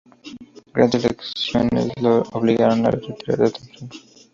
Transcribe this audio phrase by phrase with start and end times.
[0.73, 3.91] Grandes lesiones lo obligaron a retirarse temprano.